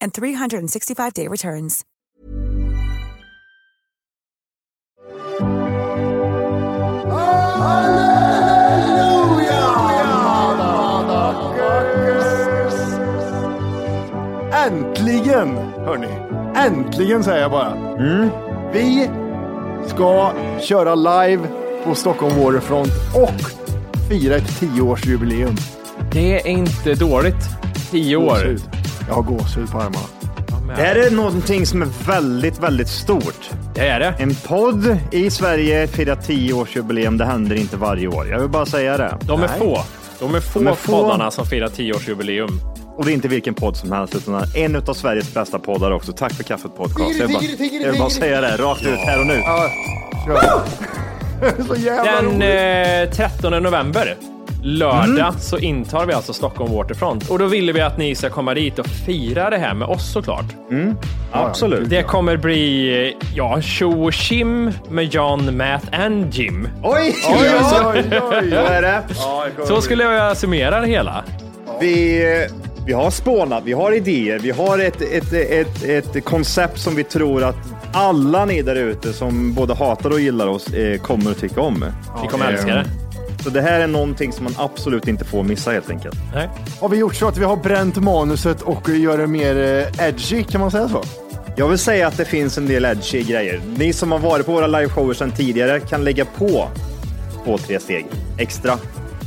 [0.00, 1.84] and 365-day returns.
[14.66, 16.08] Äntligen, hörni.
[16.56, 17.96] Äntligen säger jag bara.
[18.72, 19.10] Vi
[19.86, 21.48] ska köra live
[21.84, 23.50] på Stockholm Waterfront och
[24.08, 25.56] fira ett tioårsjubileum.
[26.12, 27.44] Det är inte dåligt.
[27.90, 28.79] Tio år.
[29.10, 30.06] Jag har gåshud på armarna.
[30.76, 33.50] Det här är någonting som är väldigt, väldigt stort.
[33.74, 34.14] Det är det.
[34.18, 37.18] En podd i Sverige firar 10-årsjubileum.
[37.18, 38.28] Det händer inte varje år.
[38.28, 39.18] Jag vill bara säga det.
[39.22, 39.58] De är Nej.
[39.58, 39.82] få.
[40.20, 40.92] De är få, De är få.
[41.02, 42.60] poddarna som firar tioårsjubileum.
[42.96, 46.12] Och det är inte vilken podd som helst, utan en av Sveriges bästa poddar också.
[46.12, 47.18] Tack för kaffet podcast.
[47.18, 49.34] Jag vill bara, jag vill bara säga det rakt ut här och nu.
[49.34, 49.70] Ja,
[50.26, 50.60] kör.
[51.68, 53.10] Så jävla Den roligt.
[53.20, 54.16] eh, 13 november,
[54.62, 57.30] lördag, så intar vi alltså Stockholm Waterfront.
[57.30, 60.12] Och då ville vi att ni ska komma dit och fira det här med oss
[60.12, 60.44] såklart.
[61.32, 61.90] Absolut.
[61.90, 66.68] Det kommer bli, ja, tjo och tjim med John, Matt and Jim.
[66.82, 67.14] Oj!
[67.28, 68.52] Oj, oj, oj, oj.
[68.54, 69.02] är det.
[69.66, 71.24] Så skulle jag summera det hela.
[71.80, 72.24] Vi,
[72.86, 77.04] vi har spånat, vi har idéer, vi har ett, ett, ett, ett koncept som vi
[77.04, 77.56] tror att
[77.92, 81.84] alla ni där ute som både hatar och gillar oss eh, kommer att tycka om.
[82.22, 82.84] Vi kommer älska det.
[83.42, 86.16] Så det här är någonting som man absolut inte får missa helt enkelt.
[86.34, 86.48] Nej.
[86.80, 90.42] Har vi gjort så att vi har bränt manuset och gör det mer eh, edgy,
[90.44, 91.02] kan man säga så?
[91.56, 93.60] Jag vill säga att det finns en del edgy grejer.
[93.76, 96.68] Ni som har varit på våra liveshower sedan tidigare kan lägga på
[97.44, 98.06] två, tre steg
[98.38, 98.78] extra.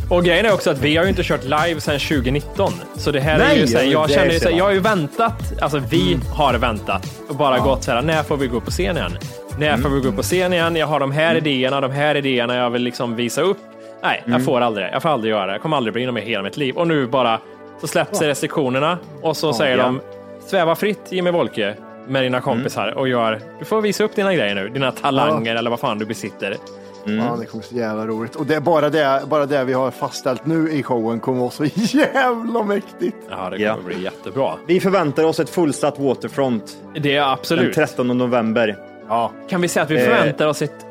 [0.10, 2.74] Och grejen är också att vi har ju inte kört live sedan 2019.
[2.98, 4.58] Så det här är Nej, ju så här, jag känner ju ser så här, man.
[4.58, 8.38] jag har ju väntat, alltså vi har väntat och bara gått så här, när får
[8.38, 9.18] vi gå upp på scen igen?
[9.58, 10.76] När får vi gå upp på scen igen?
[10.76, 13.58] Jag har de här idéerna, de här idéerna jag vill liksom visa upp.
[14.04, 14.92] Nej, jag får aldrig det.
[14.92, 15.52] Jag får aldrig göra det.
[15.52, 16.76] Jag kommer aldrig bli inom i hela mitt liv.
[16.78, 17.40] Och nu bara
[17.82, 19.84] så släpps restriktionerna och så säger ja.
[19.84, 20.02] de
[20.48, 21.76] sväva fritt Jimmy Wolke
[22.08, 25.70] med dina kompisar och gör, du får visa upp dina grejer nu, dina talanger eller
[25.70, 26.58] vad fan du besitter.
[27.06, 28.36] Ja, det kommer så jävla roligt.
[28.36, 31.52] Och det är bara det, bara det vi har fastställt nu i showen kommer vara
[31.52, 33.18] så jävla mäktigt.
[33.30, 33.78] Ja, det kommer Ja.
[33.86, 34.54] bli jättebra.
[34.68, 37.76] Vi förväntar oss ett fullsatt Waterfront Det är den absolut.
[37.76, 38.78] 13 november.
[39.10, 40.06] Ja, Kan vi säga att vi Eh.
[40.06, 40.86] förväntar oss ett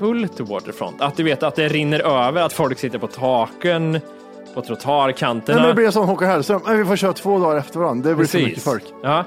[0.00, 1.00] överfullt Waterfront?
[1.00, 4.00] Att du vet att det rinner över, att folk sitter på taken,
[4.54, 5.58] på Nej, trottoarkanterna.
[5.60, 6.60] men det blir som Håkan Hellström.
[6.66, 8.08] Nej, Vi får köra två dagar efter varandra.
[8.10, 8.84] Det blir för mycket folk.
[9.02, 9.24] Ja.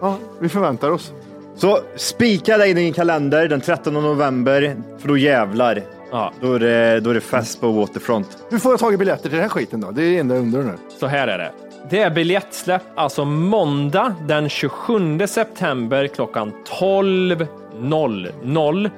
[0.00, 1.12] Ja, vi förväntar oss.
[1.56, 5.82] Så spika dig i din kalender den 13 november, för då jävlar.
[6.10, 8.38] ja, Då är det, då är det fest på Waterfront.
[8.50, 9.90] Hur får jag tag i biljetter till den här skiten då?
[9.90, 10.72] Det är det enda jag undrar nu.
[11.00, 11.50] så här är det.
[11.90, 18.90] Det är biljettsläpp alltså måndag den 27 september klockan 12.00.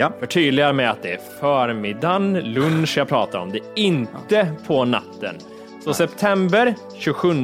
[0.00, 0.12] Ja.
[0.20, 3.52] Förtydligar med att det är förmiddagen, lunch jag pratar om.
[3.52, 5.36] Det är inte på natten.
[5.84, 7.34] Så september 27,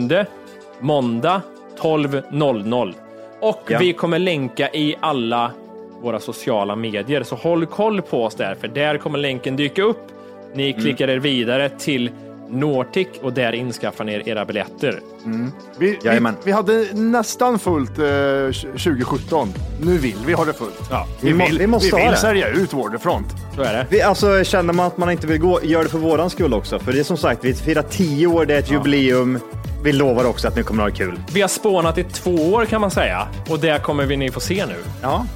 [0.80, 1.42] måndag
[1.80, 2.94] 12.00.
[3.40, 3.78] Och Ja.
[3.78, 5.50] vi kommer länka i alla
[6.02, 10.06] våra sociala medier, så håll koll på oss där, för där kommer länken dyka upp.
[10.54, 12.10] Ni klickar er vidare till
[12.50, 15.00] Nortic och där inskaffar ni er era biljetter.
[15.24, 16.34] Vi, vi, Jajamän.
[16.44, 18.04] vi hade nästan fullt eh,
[18.72, 19.48] 2017.
[19.80, 20.80] Nu vill vi ha det fullt.
[20.90, 22.16] Ja, Vi må- vi måste vi ha vill det.
[22.16, 23.26] sälja ut Waterfront.
[23.54, 23.86] så är det.
[23.90, 26.78] Vi, alltså, känner man att man inte vill gå, gör det för våran skull också.
[26.78, 29.38] För det är som sagt, vi firar 10 år, det är ett jubileum.
[29.86, 31.20] Vi lovar också att ni kommer att ha kul.
[31.32, 34.40] Vi har spånat i två år kan man säga och det kommer vi ni få
[34.40, 34.76] se nu.
[35.02, 35.26] Ja.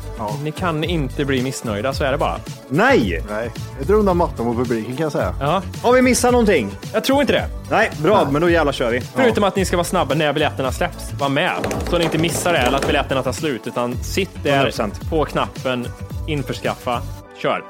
[0.43, 2.37] Ni kan inte bli missnöjda, så är det bara.
[2.69, 3.25] Nej!
[3.31, 5.35] Nej, jag drar undan mattan på publiken kan jag säga.
[5.41, 6.71] Ja, Har vi missat någonting?
[6.93, 7.47] jag tror inte det.
[7.71, 9.01] Nej, bra, men då jävlar kör vi.
[9.01, 11.13] Förutom att ni ska vara snabba när biljetterna släpps.
[11.13, 11.53] Var med,
[11.91, 13.67] så ni inte missar det eller att biljetterna tar slut.
[13.67, 15.11] Utan sitt där 100%.
[15.11, 15.87] på knappen,
[16.27, 17.03] införskaffa,
[17.43, 17.65] kör.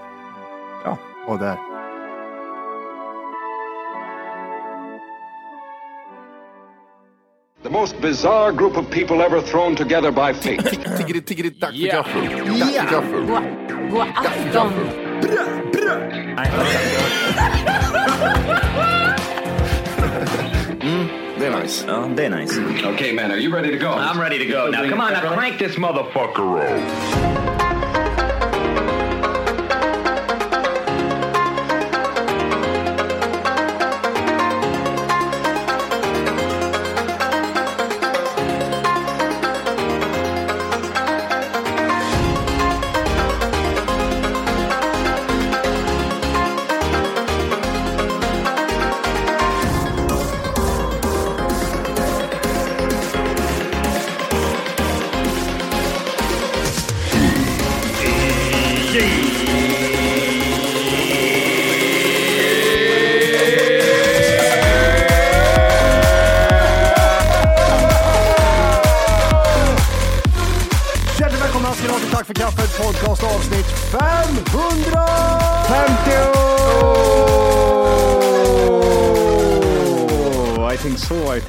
[0.85, 0.99] Ja.
[1.29, 1.70] Och där.
[7.63, 10.61] The The most bizarre group of people ever thrown together by fate.
[10.99, 11.93] Tiggeri, tiggeri, dack för Ja.
[11.93, 12.23] gaffel.
[12.59, 13.27] Dack för gaffel.
[13.27, 15.81] God, god afton.
[20.83, 21.09] Mm,
[21.39, 21.85] det är nice.
[21.89, 22.61] Ja, det är nice.
[22.95, 23.91] okay, man, are you ready to go?
[23.93, 24.71] I'm ready to go.
[24.71, 27.40] Now, come on, now crank this motherfucker up.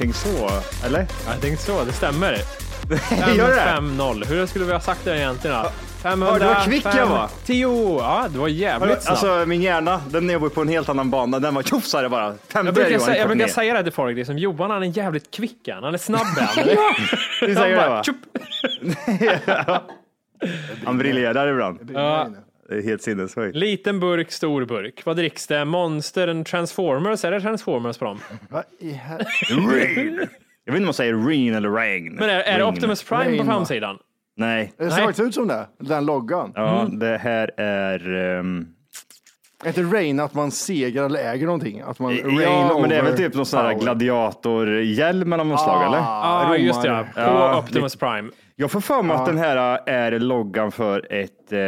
[0.02, 0.48] Think so.
[0.86, 1.06] Eller?
[1.26, 2.32] Jag tänkte så, det stämmer.
[3.36, 3.80] Gör det?
[3.80, 4.24] 5-0.
[4.26, 5.70] Hur skulle vi ha sagt det egentligen då?
[6.02, 7.28] 500, Ja, det var kvick jag var.
[7.44, 7.98] 10.
[7.98, 9.08] Ja, det var jävligt snabbt.
[9.24, 11.38] Alltså min hjärna, den jobbar på en helt annan bana.
[11.38, 12.34] Den var tjoff sa det bara.
[12.48, 14.86] 50 jag brukar, Johan, säga, jag brukar säga det till folk, liksom, Johan han är
[14.98, 15.84] jävligt kvick han.
[15.84, 16.64] Han är snabb han.
[17.40, 19.82] Du säger det va?
[20.84, 21.90] Han briljerar ibland.
[21.94, 22.28] Ja,
[22.72, 23.56] Det är helt sinnessjukt.
[23.56, 25.02] liten burk, stor burk.
[25.06, 25.64] Vad dricks det?
[25.64, 27.24] Monster, en Transformers?
[27.24, 28.18] Är det Transformers på dem?
[28.50, 29.24] Va i hel-
[29.70, 30.28] Rain.
[30.64, 32.14] Jag vet inte om man säger rain eller regn.
[32.14, 32.74] Men är, är det Rain.
[32.74, 33.98] Optimus Prime Rain, på framsidan?
[34.36, 34.72] Nej.
[34.78, 36.52] Det ser faktiskt ut som det, den loggan.
[36.54, 38.14] Ja, det här är...
[38.38, 38.66] ehm,
[39.64, 41.80] Är inte Rain att man segrar eller äger någonting?
[41.80, 45.60] Att man rain ja, men det är väl typ någon sån här gladiatorhjälm av något
[45.60, 45.98] slag, eller?
[45.98, 47.06] Ah, Ja, just det.
[47.14, 48.30] På Ja, Optimus Prime.
[48.56, 51.58] Jag får för mig att den här är loggan för ett eh,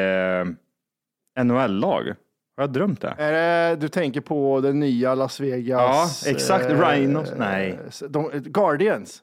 [1.43, 2.15] NHL-lag.
[2.57, 3.15] Har jag drömt det?
[3.19, 6.23] Är det, du tänker på den nya Las Vegas?
[6.27, 6.71] Ja, exakt.
[6.71, 7.33] Rhinos.
[7.37, 7.79] Nej.
[8.09, 9.23] De, Guardians?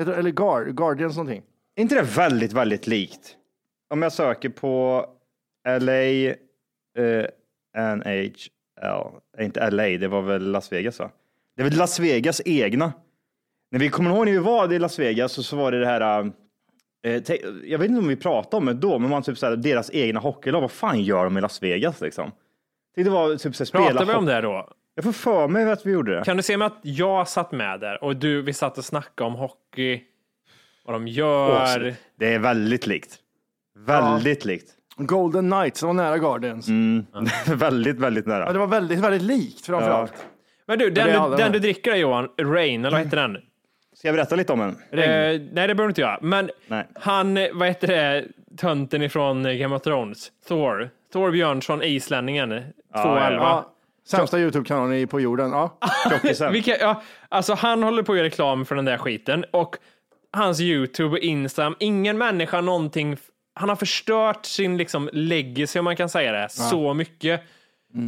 [0.00, 1.42] Eller Guard, Guardians någonting?
[1.76, 3.36] Är inte det väldigt, väldigt likt?
[3.90, 5.06] Om jag söker på
[5.80, 7.26] LA, eh,
[7.76, 8.32] NHL,
[8.82, 11.10] eh, inte LA, det var väl Las Vegas va?
[11.56, 12.92] Det är väl Las Vegas egna.
[13.70, 15.86] När vi kommer ihåg när vi var i Las Vegas och så var det det
[15.86, 16.30] här, eh,
[17.64, 20.20] jag vet inte om vi pratade om det då, men man typ såhär, deras egna
[20.20, 22.30] hockeylag, vad fan gör de i Las Vegas liksom?
[22.96, 24.68] Det var typ såhär, spela Pratar vi om det då?
[24.94, 26.24] Jag får för mig att vi gjorde det.
[26.24, 29.28] Kan du se mig att jag satt med där och du, vi satt och snackade
[29.28, 30.02] om hockey,
[30.84, 31.94] vad de gör.
[32.18, 33.16] Det är väldigt likt.
[33.86, 34.72] Väldigt likt.
[34.96, 36.68] Golden Knights, det var nära Guardians.
[36.68, 37.06] Mm.
[37.46, 38.52] väldigt, väldigt Ja, nära.
[38.52, 40.08] det var väldigt, väldigt likt framför Ja.
[40.66, 43.36] Men du, den, du, den du dricker där, Johan, Rain, eller vad heter den?
[43.98, 44.68] Ska jag berätta lite om den?
[45.00, 46.18] Eh, nej, det behöver inte jag.
[46.22, 46.86] Men Nej.
[46.94, 48.24] han, eh, vad heter det,
[48.56, 52.48] tönten ifrån eh, Game of Thrones, Thor, Thor Björnsson, islänningen,
[52.94, 53.42] 211.
[53.42, 53.72] Ja,
[54.08, 55.50] sämsta Youtube-kanalen i- på jorden.
[55.50, 55.78] Ja.
[56.52, 59.76] Vilka, ja, alltså han håller på att göra reklam för den där skiten och
[60.32, 63.16] hans Youtube och Instagram, ingen människa någonting,
[63.54, 67.40] han har förstört sin liksom legacy om man kan säga det, så mycket.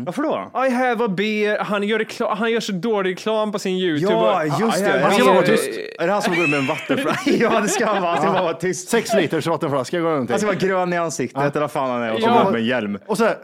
[0.06, 0.50] Varför då?
[0.66, 4.12] I have a beer, han gör, reklam, han gör så dålig reklam på sin Youtube.
[4.12, 5.00] Ja, just I det.
[5.02, 5.46] Han ska vara beer.
[5.56, 5.68] tyst.
[5.98, 7.30] Är det han som går med en vattenflaska?
[7.40, 8.12] ja, det ska han vara.
[8.12, 8.88] Han ska bara vara tyst.
[8.88, 10.38] Sex liters vattenflaska går runt Han i.
[10.38, 12.42] ska vara grön i ansiktet eller vad fan han är och så Ja.
[12.44, 12.98] går med en hjälm.
[13.06, 13.36] Och så här,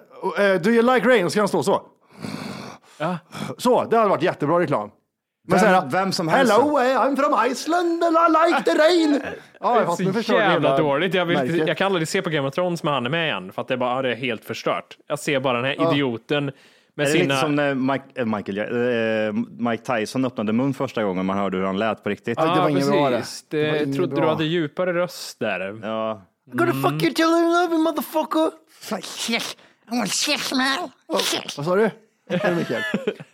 [0.55, 1.25] eh, do you like rain?
[1.25, 1.83] Och så ska han stå så.
[2.99, 3.19] Ja.
[3.59, 4.91] Så, det hade varit jättebra reklam.
[5.47, 6.53] Men Vem- så här, vem som helst.
[6.53, 9.23] Hello, eh, I'm from Iceland and I like the rain.
[9.61, 11.15] Ja, fast nu så förstår du jävla dåligt.
[11.15, 13.53] Jag, vill, jag kan aldrig se på Game of Thrones med han är med igen,
[13.53, 14.97] för att det, är bara, ja, det är helt förstört.
[15.07, 16.53] Jag ser bara den här idioten med
[17.07, 17.25] Är det sina...
[17.35, 19.33] lite som när Mike, äh, Michael, äh,
[19.71, 22.39] Mike Tyson öppnade mun första gången man hörde hur han lät på riktigt?
[22.39, 23.17] Ja, det var inget bra det.
[23.17, 23.45] precis.
[23.49, 24.25] Det var Det, inget trodde bra.
[24.25, 25.81] du hade djupare röst där.
[25.83, 26.23] Ja.
[26.53, 28.51] Gonna fuck you till you love you motherfucker.
[31.57, 31.91] Vad sa du?
[32.31, 32.83] Mikael?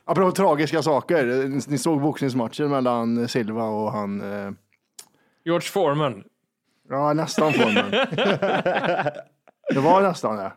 [0.04, 1.24] Apropå tragiska saker.
[1.70, 4.20] Ni såg boxningsmatchen mellan Silva och han.
[4.46, 4.50] eh,
[5.44, 6.24] George Foreman.
[6.88, 7.90] Ja, nästan formen.
[9.74, 10.52] Det var nästan det.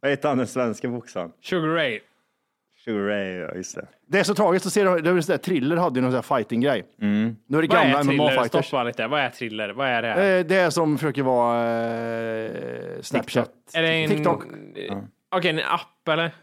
[0.00, 1.32] Vad heter han den svenska boxaren?
[1.42, 2.00] Sugar Ray.
[2.84, 3.86] Sugar Ray, ja just det.
[4.06, 4.84] Det är så tragiskt att se.
[4.84, 6.84] Det var så där, Thriller hade ju någon sån här fighting-grej.
[6.96, 8.02] Nu är det Vad är gamla?
[8.12, 8.62] MMA-fighters.
[8.66, 9.06] Stoppa lite.
[9.06, 9.68] Vad är thriller?
[9.68, 10.38] Vad är det?
[10.38, 11.70] Eh, Det är som försöker vara
[12.44, 12.50] eh,
[13.00, 13.50] Snapchat.
[13.74, 14.08] är det en...
[14.10, 14.44] TikTok.
[15.30, 16.34] Okej, en app eller?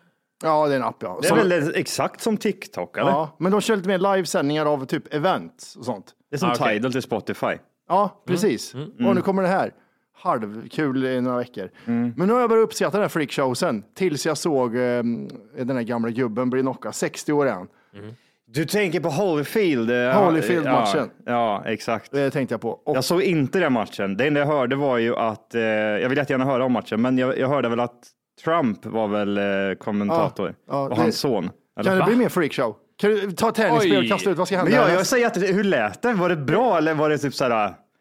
[0.46, 1.20] Ja, det är en app ja.
[1.22, 3.10] Det är Som- väl exakt som TikTok, eller?
[3.12, 3.36] ja.
[3.40, 6.06] Men de kör lite mer livesändningar av typ events och sånt.
[6.30, 6.76] Det är som Ah, okej.
[6.78, 7.54] Tidal till Spotify.
[7.90, 8.74] Ja, precis.
[9.08, 9.72] Och nu kommer det här.
[10.18, 11.70] Halvkul i några veckor.
[11.86, 15.04] Men nu har jag börjat uppskatta den här freakshowsen tills jag såg eh,
[15.58, 16.96] den här gamla gubben bli knockad.
[16.96, 17.68] 60 år är han.
[18.48, 19.92] Du tänker på Holyfield?
[19.92, 21.10] eh, Holyfield-matchen.
[21.26, 21.32] Ja,
[21.66, 22.12] ja, exakt.
[22.12, 22.70] Det tänkte jag på.
[22.70, 24.18] Och, Jag såg inte den matchen.
[24.18, 27.18] Det enda jag hörde var ju att, eh, jag vill jättegärna höra om matchen, men
[27.18, 28.08] jag, jag hörde väl att
[28.46, 29.44] Trump var väl eh,
[29.78, 31.50] kommentator Ja, ja, och det- hans son.
[31.80, 31.90] Eller?
[31.92, 32.76] kan det bli mer freakshow?
[32.98, 34.38] Kan du ta ett tennisspel och kasta ut?
[34.38, 34.90] Vad ska Men hända?
[34.90, 36.14] jag, jag säger att, hur lät det?
[36.14, 37.52] Var det bra eller var det typ såhär?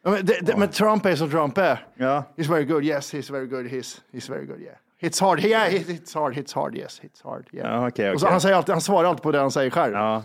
[0.04, 1.86] Ja, men, det, det, men Trump är som Trump är.
[1.94, 2.24] Ja.
[2.36, 4.74] He's very good, yes, he's very good, he's, he's very good, yeah.
[5.00, 7.74] Hits hard, yeah, hits hard, hits hard, yes, hits hard, yeah.
[7.82, 9.94] Ja, okej, Och så, han, säger alltid, han svarar alltid på det han säger själv.
[9.94, 10.16] Ja.
[10.16, 10.22] Eh,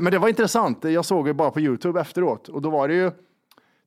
[0.00, 2.94] men det var intressant, jag såg det bara på YouTube efteråt och då var det
[2.94, 3.10] ju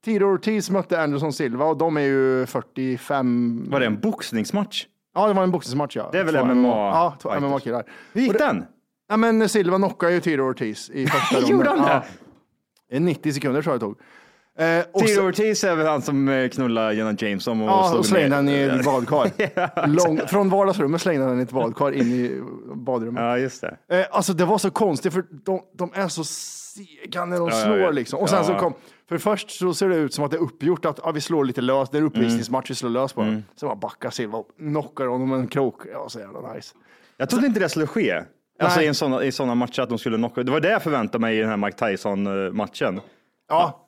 [0.05, 3.65] Tiro Ortiz mötte Anderson Silva och de är ju 45.
[3.69, 4.85] Var det en boxningsmatch?
[5.15, 6.09] Ja, det var en boxningsmatch ja.
[6.11, 7.39] Det är väl Två MMA Ja, två.
[7.39, 7.83] MMA-killar.
[8.13, 8.65] Hur gick den?
[9.09, 11.49] Ja, men Silva knockade ju Tiro Ortiz i första ronden.
[11.57, 12.03] Gjorde han det?
[12.89, 12.99] Ja.
[12.99, 13.99] 90 sekunder tror jag det tog.
[14.57, 17.99] Eh, och Tiro Ortiz är väl han som eh, knullar Jenna Jameson och Ja, slog
[17.99, 19.87] och slängde den i ett badkar.
[19.87, 22.41] Lång, från vardagsrummet slängde den i ett badkar in i
[22.75, 23.23] badrummet.
[23.23, 23.77] Ja, just det.
[23.99, 27.55] Eh, alltså det var så konstigt för de, de är så sega när de Ja,
[27.55, 28.19] slår liksom.
[28.19, 28.73] Och sen så kom,
[29.09, 31.45] för först så ser det ut som att det är uppgjort att ja, vi slår
[31.45, 33.43] lite löst, det är uppvisningsmatch, vi slår lös på Mm.
[33.55, 35.81] Sen bara backar Silva och knockar honom med en krok.
[35.93, 36.75] Ja, så jävla nice.
[37.17, 38.23] Jag trodde inte det skulle ske.
[38.59, 38.85] Alltså Nej.
[38.85, 40.43] i, en såna, i sådana matcher att de skulle knocka.
[40.43, 42.99] Det var det jag förväntade mig i den här Mike Tyson-matchen.
[43.49, 43.87] Ja,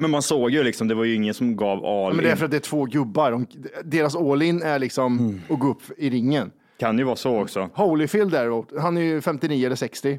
[0.00, 2.32] Men man såg ju liksom, det var ju ingen som gav all men det är
[2.32, 2.36] in.
[2.36, 3.30] för att det är två gubbar.
[3.30, 3.46] De,
[3.84, 5.40] deras all-in är liksom Mm.
[5.48, 6.50] att gå upp i ringen.
[6.78, 7.70] Kan ju vara så också.
[7.74, 10.18] Holyfield däremot, han är ju 59 eller 60.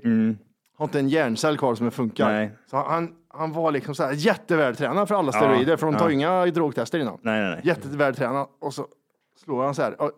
[0.78, 2.32] Har inte en hjärncell kvar som funkar.
[2.32, 2.52] Nej.
[2.70, 6.12] Så han, han var liksom så här jättevältränad för alla steroider, för de tar ja.
[6.12, 7.18] inga drogtester innan.
[7.22, 7.62] Nej, nej, nej.
[7.64, 8.88] Jättevältränad och så
[9.44, 9.96] slår han så här.
[10.00, 10.12] Ja,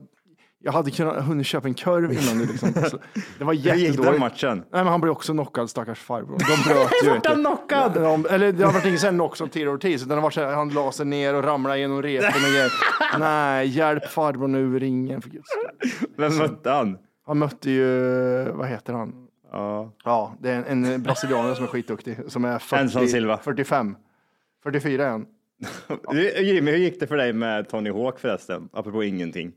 [0.60, 2.74] Jag hade kunnat hunnit köpa en korv innan nu liksom.
[3.38, 4.20] Det var Hur gick den jättedåligt.
[4.20, 4.58] matchen?
[4.58, 6.38] Nej, men han blev också knockad, stackars farbror.
[6.38, 7.10] De bröt ju.
[7.14, 7.94] Vart han knockad?
[7.94, 10.42] De, eller det har varit ingen sån knock som Tiro Ortiz, utan det var så
[10.42, 12.72] här, han la sig ner och ramlade genom repen och grejer.
[13.20, 16.08] Nej, hjälp farbrorn ur ringen för guds skull.
[16.18, 16.98] Vem mötte han?
[17.26, 19.27] Han mötte ju, vad heter han?
[19.52, 19.92] Ja.
[20.04, 23.38] Ja, det är en, en brasilianare som är skitduktig, som är Anderson 40, Silva.
[23.38, 23.96] 45.
[24.64, 25.26] 44 är han.
[26.44, 28.70] Jimmy, hur gick det för dig med Tony Hawk förresten?
[28.74, 29.52] Apropå ingenting.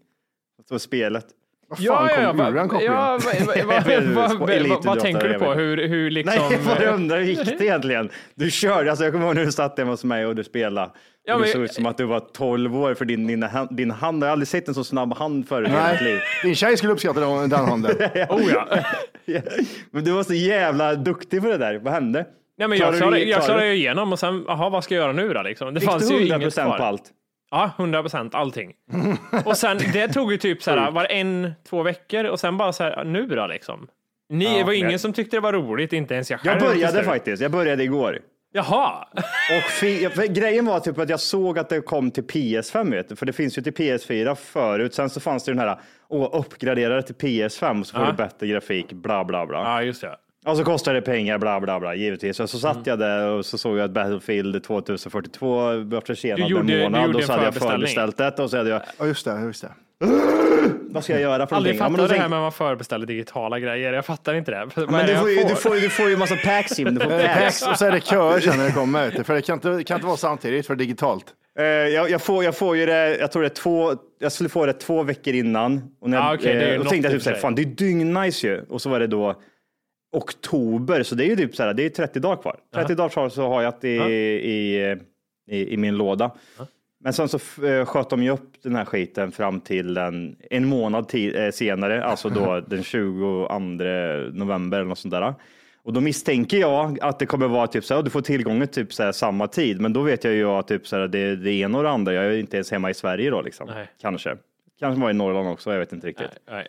[0.69, 1.27] Så spelet.
[1.69, 2.95] Vad fan kom ur den kopplingen?
[2.95, 3.19] ja,
[4.15, 5.53] vad, vad, tänker du på?
[5.53, 6.35] Hur, hur liksom...
[6.49, 8.11] Nej, jag bara undrar hur gick det egentligen?
[8.35, 10.93] Du körde, alltså jag kommer ihåg när du satt hemma hos mig och du spelade.
[11.25, 13.43] Ja, och det men- såg ut som att du var 12 år för din, din,
[13.43, 16.01] hand, din hand, jag har aldrig sett en så snabb hand förut i hela mitt
[16.01, 16.21] liv.
[16.43, 17.97] Din tjej skulle uppskatta den, den handen.
[18.29, 19.41] Oh, ja.
[19.91, 22.27] Men du var så jävla duktig på det där, vad hände?
[22.59, 25.13] Nej, men jag Klarade jag klarade ju igenom och sen, jaha, vad ska jag göra
[25.13, 25.43] nu då?
[25.43, 25.75] Liksom?
[25.75, 26.79] Det Fick fanns du ju 100 inget procent kvar.
[26.79, 27.03] på allt?
[27.51, 28.73] Ja, 100 procent, allting.
[29.45, 32.73] och sen, det tog ju typ så här, var en, två veckor och sen bara
[32.73, 33.87] så här, nu då liksom?
[34.33, 36.63] Ni, Ja, det var ingen men- som tyckte det var roligt, inte ens jag själv.
[36.63, 38.19] Jag började faktiskt, jag började igår.
[38.53, 39.05] Jaha,
[39.51, 43.27] Och grejen var typ att jag såg att det kom till PS5, vet du, för
[43.27, 44.95] det finns ju till PS4 förut.
[44.95, 48.11] Sen så fanns det den här, åh, uppgradera det till PS5 så får Ja.
[48.11, 49.59] du bättre grafik, bla bla bla.
[49.59, 50.17] ja just det.
[50.47, 52.41] Och så kostar det pengar, bla bla bla, givetvis.
[52.41, 52.83] Och så satt Mm.
[52.87, 55.55] jag där och så såg jag att Battlefield 2042
[55.85, 58.51] var försenad Du en du månad gjorde och en så hade jag förbeställt det och
[58.51, 59.71] så hade jag, Ja, just det, just det.
[60.91, 61.85] vad ska jag göra för Aldrig någonting?
[61.85, 63.93] Ja, men fattat då det här med att man förbeställer digitala grejer.
[63.93, 64.69] Jag fattar inte det.
[64.89, 67.13] Men du får, ju, jag du, får, du får ju massa packs Jim, du får
[67.21, 67.67] Eh, packs.
[67.67, 69.11] Och så är det köer sen när det kommer.
[69.11, 71.25] du, För det kan inte, kan inte vara samtidigt för digitalt.
[71.59, 74.49] Eh, jag, jag, får, jag får ju det, jag tror det är två, jag skulle
[74.49, 75.83] få det två veckor innan.
[76.01, 77.67] Och när Ja, jag, Ah, ju eh, något tänkte jag typ såhär, fan det är
[77.67, 78.63] dyngnice ju.
[78.69, 79.43] Och så var det då
[80.17, 82.57] oktober, så det är ju typ såhär, det är 30 dagar kvar.
[82.75, 84.97] 30 dagar kvar så har jag det i, i,
[85.51, 86.31] i, i min låda.
[87.03, 90.67] Men sen så eh, sköt de ju upp den här skiten fram till en, en
[90.67, 93.49] månad eh, senare, alltså då den 22
[94.33, 95.35] november eller något sånt där.
[95.83, 98.69] Och då misstänker jag att det kommer vara typ så här, du får tillgång till
[98.69, 101.37] typ så här samma tid, men då vet jag ju att typ så här, det,
[101.37, 103.67] det ena och det andra, jag är inte ens hemma i Sverige då liksom.
[103.67, 103.89] Nej.
[104.01, 104.37] Kanske.
[104.79, 106.31] Kanske var i Norrland också, jag vet inte riktigt.
[106.51, 106.69] Nej.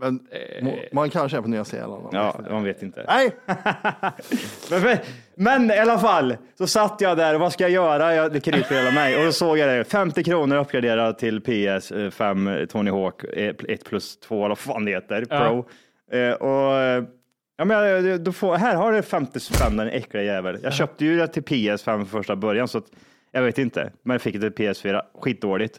[0.00, 0.20] Men
[0.62, 2.08] må- man kanske är på Nya Zeeland.
[2.12, 3.04] Ja, man vet inte.
[3.08, 3.30] Nej,
[4.70, 4.98] Men, men,
[5.34, 8.14] men i alla fall, så satt jag där och vad ska jag göra?
[8.14, 9.18] Jag, det kryper hela mig.
[9.18, 13.24] Och då såg jag det, 50 kronor uppgraderad till PS5 Tony Hawk
[13.68, 15.38] 1 plus 2, eller vad fan det heter, Ja.
[15.38, 15.68] Pro.
[16.18, 17.04] Eh, och, eh,
[17.56, 20.58] ja, men, då får, här har du 50 spänn den äckliga jävel.
[20.62, 22.86] Jag köpte ju det till PS5 från första början, så att,
[23.32, 23.92] jag vet inte.
[24.02, 25.78] Men jag fick det till PS4, skitdåligt.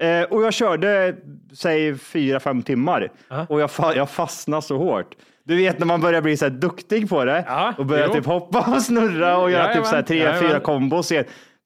[0.00, 1.16] Eh, och jag körde,
[1.54, 3.10] säg fyra, fem timmar
[3.48, 5.14] och jag, fa- jag fastnade så hårt.
[5.44, 8.12] Du vet när man börjar bli så duktig på det Ja, och börjar jo.
[8.14, 10.60] typ hoppa och snurra och göra typ så tre, Jajamän, fyra jajamän.
[10.64, 11.12] kombos.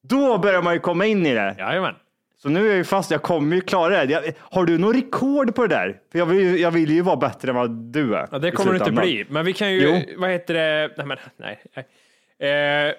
[0.08, 1.54] Då börjar man ju komma in i det.
[1.58, 1.94] Jajamän.
[2.38, 4.12] Så nu är jag ju fast, jag kommer ju klara det.
[4.12, 5.96] Jag, har du någon rekord på det där?
[6.12, 8.28] För jag vill, jag vill ju vara bättre än vad du är.
[8.30, 9.26] Ja, det kommer det inte bli.
[9.28, 10.20] Men vi kan ju, Jo.
[10.20, 10.90] vad heter det?
[10.96, 11.60] Nej, men nej.
[11.76, 12.88] nej.
[12.88, 12.94] Eh,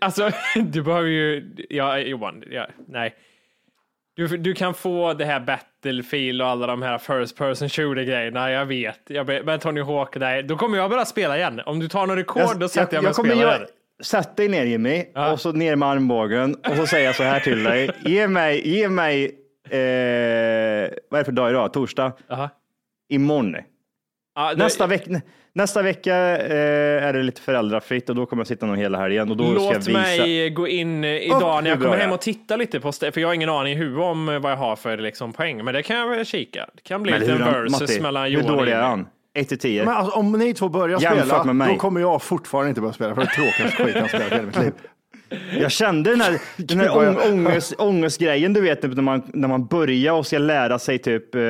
[0.00, 3.14] alltså, du behöver ju, ja, Johan, ja, nej.
[4.16, 8.50] Du, du kan få det här Battlefield och alla de här first person shooter grejerna,
[8.50, 9.00] jag vet.
[9.08, 11.60] Jag be, men Tony Hawk, nej, då kommer jag börja spela igen.
[11.66, 13.66] Om du tar någon rekord, då sätter jag mig och spelar igen.
[14.02, 15.32] Sätt dig ner Jimmy Ja.
[15.32, 17.90] och så ner med armbågen och så säger jag så här till dig.
[18.04, 19.24] Ge mig, ge mig,
[19.64, 21.72] eh, vad är det för dag idag?
[21.72, 22.12] Torsdag?
[22.30, 22.48] Aha.
[23.08, 23.56] Imorgon.
[24.36, 25.04] Det- Nästa, veck,
[25.52, 29.30] nästa vecka eh, är det lite föräldrafritt och då kommer jag sitta nog hela helgen
[29.30, 29.98] och då ska jag Låt visa.
[29.98, 33.18] mig gå in eh, idag när jag hur kommer hem och titta lite på, för
[33.20, 35.96] jag har ingen aning huvudet om vad jag har för liksom, poäng, men det kan
[35.96, 36.66] jag väl kika.
[36.74, 39.06] Det kan bli lite en hur, versus Matti, mellan hur Johan och dålig är han?
[39.34, 39.84] 1 till 10?
[39.84, 41.72] Men alltså, om ni två börjar Jämfört spela, med mig.
[41.72, 44.32] då kommer jag fortfarande inte börja spela, för det är tråkigaste skit jag har spelat
[44.32, 44.72] i hela mitt liv.
[45.60, 49.48] Jag kände den här, den här ång, ångest, ångestgrejen, du vet, typ, när, man, när
[49.48, 51.40] man börjar och ska lära sig typ eh,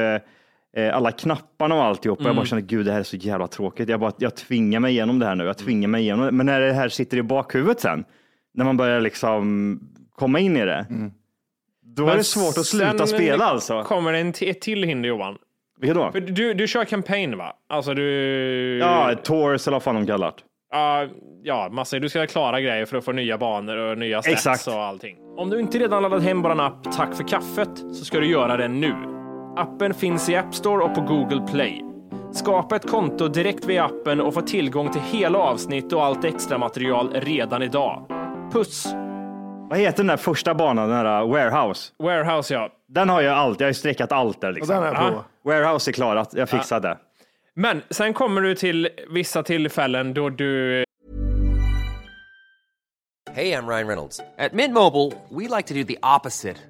[0.92, 2.18] alla knapparna och alltihop.
[2.18, 2.28] Och Mm.
[2.30, 3.88] jag bara kände, gud, det här är så jävla tråkigt.
[3.88, 5.44] Jag, bara, jag tvingar mig igenom det här nu.
[5.44, 6.32] Jag tvingar mig igenom det.
[6.32, 8.04] Men när det här sitter i bakhuvudet sen,
[8.54, 9.80] när man börjar liksom
[10.14, 10.86] komma in i det,
[11.82, 13.82] då är Men det svårt att sluta spela alltså.
[13.82, 15.36] kommer det en ett till hinder Johan.
[15.80, 16.12] Vilka då?
[16.12, 17.52] För du, du kör campaign va?
[17.68, 18.04] Alltså du...
[18.78, 20.36] Ja, Tours eller vad fan de kallar det.
[20.72, 21.06] Ja,
[21.42, 21.98] ja, massa.
[21.98, 24.66] Du ska klara grejer för att få nya banor och nya stats Exakt.
[24.66, 25.16] och allting.
[25.36, 28.56] Om du inte redan laddat hem vår app Tack för kaffet så ska du göra
[28.56, 29.19] det nu.
[29.57, 31.85] Appen finns i App Store och på Google Play.
[32.33, 36.59] Skapa ett konto direkt via appen och få tillgång till hela avsnitt och allt extra
[36.59, 38.07] material redan idag.
[38.52, 38.87] Puss!
[39.71, 41.92] Vad heter den där första banan, den där uh, warehouse?
[41.99, 42.69] Warehouse ja.
[42.88, 44.75] Den har jag allt, jag har ju streckat allt där Och liksom.
[44.75, 45.25] den är jag på.
[45.42, 46.99] Warehouse är klarat, jag fixade det.
[47.54, 50.85] Men sen kommer du till vissa tillfällen då du
[53.33, 54.21] Hey, I'm Ryan Reynolds.
[54.38, 56.69] At Mint Mobile, we like to do the opposite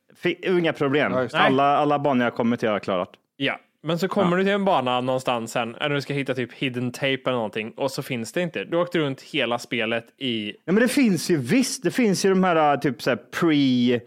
[0.23, 1.11] Inga problem.
[1.11, 3.09] Ja, alla, alla banor jag kommer till har jag klarat.
[3.37, 6.53] Ja, men så kommer du till en bana någonstans sen, eller du ska hitta typ
[6.53, 8.63] hidden tape eller någonting och så finns det inte.
[8.63, 10.47] Du åkte runt hela spelet i...
[10.65, 13.99] Ja, men det finns ju visst, det finns ju de här typ så här pre,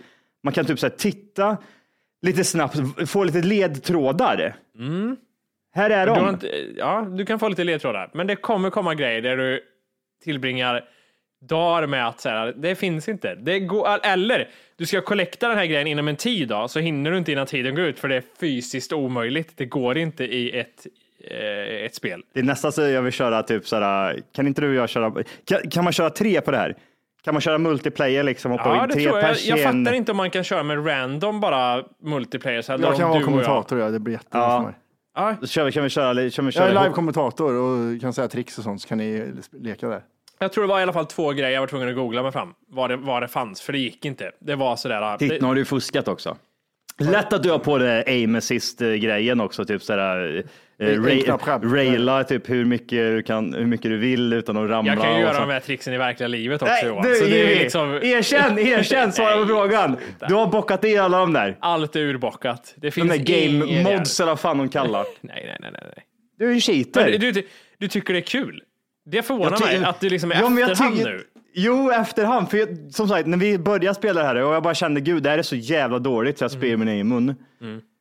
[0.43, 1.57] man kan typ så här titta
[2.23, 2.77] lite snabbt,
[3.11, 4.57] få lite ledtrådar.
[5.75, 6.29] Här är Du, de.
[6.29, 9.61] inte, ja, du kan få lite ledtrådar, men det kommer komma grejer där du
[10.25, 10.85] tillbringar
[11.49, 13.35] dagar med att säga det finns inte.
[13.35, 17.11] Det går, eller du ska kollekta den här grejen inom en tid då, så hinner
[17.11, 19.53] du inte innan tiden går ut för det är fysiskt omöjligt.
[19.57, 20.87] Det går inte i ett,
[21.31, 22.23] eh, ett spel.
[22.35, 24.89] Det är nästan så jag vill köra typ så här, kan inte du och jag
[24.89, 25.13] köra,
[25.45, 26.75] kan, kan man köra tre på det här?
[27.25, 28.51] Kan man köra multiplayer liksom?
[28.51, 29.37] Hoppa Ja, in det tre tror jag.
[29.45, 32.63] Jag en- fattar inte om man kan köra med random bara multiplayer.
[32.63, 33.45] Så här, Jag då kan vara du och jag.
[33.45, 33.91] kommentator, ja.
[33.91, 34.59] det blir jättebra Ja.
[34.59, 34.75] för mig.
[35.17, 36.83] Ja, Då kör vi, kan vi köra, kan vi Jag köra är ihop?
[36.85, 40.03] live-kommentator och kan säga tricks och sånt, så kan ni leka där.
[40.39, 42.33] Jag tror det var i alla fall två grejer jag var tvungen att googla mig
[42.33, 42.55] fram.
[42.69, 44.31] Vad det, vad det fanns, för det gick inte.
[44.41, 45.17] Det var sådär.
[45.17, 46.37] Titta, Det, nu har du fuskat också.
[46.99, 50.45] Lätt att du har på det aim assist grejen också, typ sådär.
[50.79, 51.73] Eh, knapp själv.
[51.73, 54.93] raila typ hur mycket du, kan, hur mycket du vill utan att ramla.
[54.93, 57.03] jag kan ju göra de här tricksen i verkliga livet också Nej, Johan.
[57.03, 59.97] du, Så det är liksom, Erkänn, erkänn, svara på frågan.
[60.29, 61.57] Du har bockat i alla de där.
[61.61, 62.75] allt är urbockat.
[62.77, 65.05] Det De finns där game mods eller vad fan de kallar.
[65.21, 65.81] Nej, nej, nej, nej.
[65.97, 66.05] nej.
[66.39, 67.11] Du är en cheater.
[67.11, 67.47] Men du, du,
[67.79, 68.63] du tycker det är kul?
[69.05, 71.25] Det förvånar mig att du liksom i Ja, efterhand nu.
[71.55, 72.51] Jo, efterhand.
[72.51, 75.23] För jag, som sagt, när vi började spela det här och jag bara kände, gud,
[75.23, 77.35] det här är så jävla dåligt så jag spyr i min egen mun.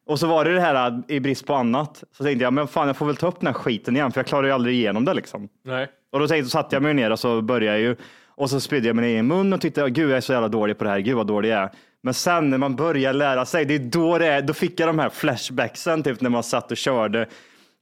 [0.06, 2.04] Och så var det det här i brist på annat.
[2.18, 4.20] Så tänkte jag, men fan, jag får väl ta upp den här skiten igen, för
[4.20, 5.50] jag klarar ju aldrig igenom det liksom.
[5.66, 5.88] Nej.
[6.12, 7.96] Och då tänkte, så satte jag mig ner och så började jag ju.
[8.36, 10.78] Och så spydde jag min egen mun och tyckte, gud, jag är så jävla dålig
[10.78, 11.00] på det här.
[11.00, 11.70] Gud, vad dålig jag är.
[12.02, 14.90] Men sen när man börjar lära sig, det är då det är, då fick jag
[14.90, 17.28] de här flashbacksen, typ när man satt och körde.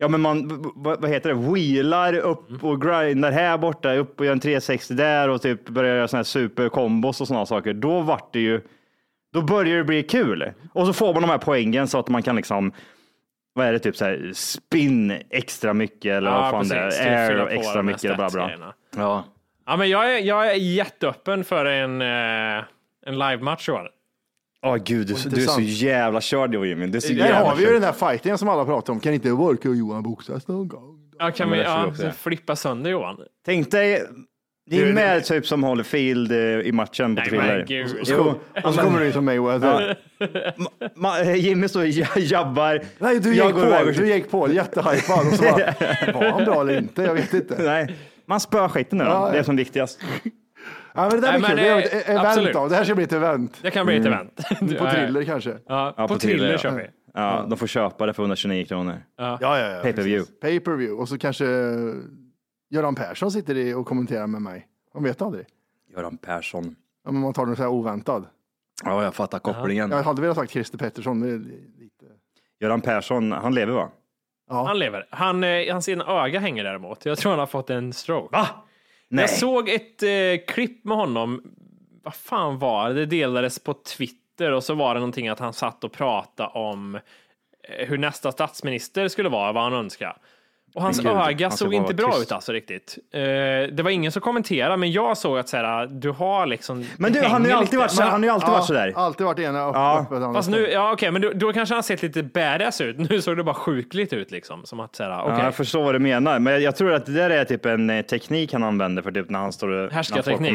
[0.01, 4.33] Ja, men man, vad heter det, wheelar upp och grindar här borta, upp och gör
[4.33, 7.73] en 360 där och typ börjar göra såna här superkombos och sådana saker.
[7.73, 8.61] Då vart det ju,
[9.33, 10.51] då börjar det bli kul.
[10.73, 12.71] Och så får man de här poängen så att man kan liksom,
[13.53, 17.01] vad är det, typ så här spin extra mycket eller Ja, vad fan det precis.
[17.01, 18.29] är, Fylla air på extra de här mycket, bla bla.
[18.29, 18.73] statsgrejerna.
[24.65, 26.87] Åh gud, du, du är så jävla körd Jimmy.
[26.87, 28.99] Du är så Där jävla har vi ju den där fighten som alla pratar om.
[28.99, 30.97] Kan inte Wolke och Johan boxas någon gång?
[31.19, 33.17] Ja, kan vi ja, flippa sönder Johan?
[33.45, 34.03] Tänk dig,
[34.69, 37.29] det är med typ som Holyfield eh, i matchen på Nej,
[37.65, 38.01] thriller.
[38.01, 39.97] Och så, och så kommer du som Mayweather.
[40.95, 42.81] Ma- Jimmy står och ja- jabbar.
[42.99, 45.73] Nej, du gick på, och- du gick på jättehypad och så bara,
[46.13, 47.01] var han bra eller inte?
[47.03, 47.55] Jag vet inte.
[47.63, 47.95] Nej,
[48.25, 49.03] man spöar skiten nu.
[49.03, 49.43] Ja, Det är ja.
[49.43, 49.99] som viktigast.
[50.93, 51.55] Ja, men det där blir kul.
[51.57, 52.53] Det är det- event absolut.
[52.53, 52.67] då.
[52.67, 53.59] Det här ska bli ett event.
[53.61, 54.35] Det kan bli ett event.
[54.59, 55.57] På thriller kanske.
[55.67, 56.57] Ja, Ja, på, thriller ja.
[56.57, 56.87] kör vi.
[57.13, 59.03] Ja, de får köpa det för 129 kronor.
[59.17, 59.81] Ja, ja, ja.
[59.81, 60.31] Pay per view.
[60.41, 61.01] Pay per view.
[61.01, 61.45] Och så kanske
[62.69, 64.67] Göran Persson sitter i och kommenterar med mig.
[64.93, 65.45] Man vet aldrig.
[65.95, 66.75] Göran Persson.
[67.05, 68.25] Ja, men man tar den så här oväntad.
[68.85, 69.91] Ja, jag fattar kopplingen.
[69.91, 71.19] Jag hade velat sagt Christer Pettersson.
[71.19, 71.37] Det är
[71.79, 72.05] lite...
[72.59, 73.89] Göran Persson, han lever va?
[74.49, 75.07] Han lever.
[75.09, 77.05] Han, eh, hans ena öga hänger däremot.
[77.05, 78.37] Jag tror han har fått en stroke.
[78.37, 78.47] Va?
[79.11, 79.23] Nej.
[79.23, 81.41] Jag såg ett eh, klipp med honom.
[82.03, 82.93] Vad fan var det?
[82.93, 86.95] Det delades på Twitter och så var det någonting att han satt och pratade om
[86.95, 90.15] eh, hur nästa statsminister skulle vara, vad han önskade.
[90.73, 92.21] Och hans gud, öga han såg inte bra tyst.
[92.21, 92.97] ut alltså riktigt.
[93.13, 93.19] Eh,
[93.75, 96.85] det var ingen som kommenterade, men jag såg att så här, du har liksom.
[96.97, 98.93] Men du, han har ju alltid varit så, han har ju alltid varit sådär.
[98.95, 100.07] Alltid varit ena upp, Ja.
[100.11, 102.97] uppe, Fast nu, ja okej, men då, då kanske han sett lite badass ut.
[103.09, 104.65] Nu såg det bara sjukligt ut liksom.
[104.65, 105.35] Som att säga, okej.
[105.37, 107.65] Ja, jag förstår vad du menar, men jag, jag tror att det där är typ
[107.65, 109.91] en eh, teknik han använder för typ när han står och...
[109.91, 110.53] Härskarteknik.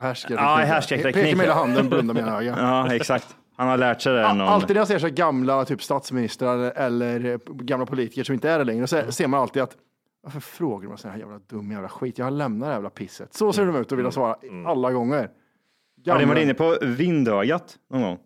[0.00, 0.40] Härskarteknik.
[0.40, 1.58] Ja, härskarteknik, Pekar med hela ja.
[1.60, 2.58] handen, blundar med ena ögat.
[2.88, 3.26] Ja, exakt.
[3.56, 4.20] Han har lärt sig det.
[4.20, 8.32] Ja, någon- Alltid när jag ser så gamla typ statsministrar eller eh, gamla politiker som
[8.34, 9.76] inte är det längre, så ser man alltid att
[10.22, 12.18] varför frågar man sån här jävla dum jävla skit?
[12.18, 13.34] Jag har lämnat det här jävla pisset.
[13.34, 14.36] Så ser de ut och vill svara
[14.66, 15.16] alla gånger.
[15.16, 18.18] Har ni Gamla- varit inne på vindögat någon gång?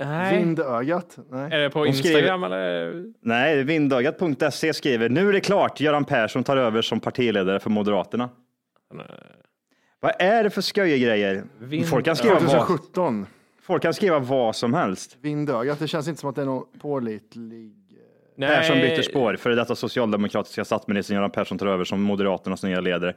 [0.00, 0.38] Nej.
[0.38, 1.18] Vindögat?
[1.30, 1.52] Nej.
[1.52, 3.04] Är det på Hon skriver- Instagram eller?
[3.22, 8.28] Nej, vindögat.se skriver nu är det klart, Göran Persson tar över som partiledare för Moderaterna.
[10.00, 11.44] Vad är det för skojgrejer?
[11.58, 13.26] Vind- Folk kan, skriva vad, 2017.
[13.66, 15.16] Folk kan skriva vad som helst.
[15.22, 15.78] Vindögat.
[15.78, 17.72] Det känns inte som att det är någon pålitlig...
[18.38, 19.36] Persson byter spår.
[19.36, 23.14] Före detta socialdemokratiska statsministern Göran Persson tar över som Moderaternas nya ledare.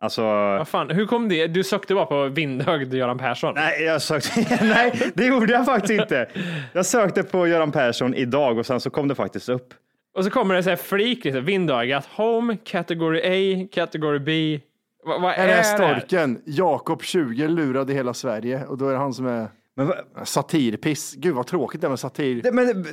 [0.00, 1.46] Alltså, Vad fan, hur kom det?
[1.46, 3.54] Du sökte bara på vindögd Göran Persson?
[3.54, 6.28] nej, jag sökte, nej, det gjorde jag faktiskt inte.
[6.72, 9.74] Jag sökte på Göran Persson idag och sen så kom det faktiskt upp.
[10.14, 14.60] Och så kommer det så här flik, lite, vindögat, home, category A, category B.
[15.04, 15.64] Va, vad Är är det det?
[15.64, 16.42] storken?
[16.44, 19.92] Jakob 20 lurade hela Sverige och då är det han som är Men
[20.24, 21.14] satirpiss.
[21.14, 22.42] Gud vad tråkigt det är med satir.
[22.42, 22.86] Det, men